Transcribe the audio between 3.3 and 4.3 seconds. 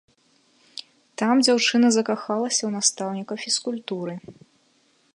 фізкультуры.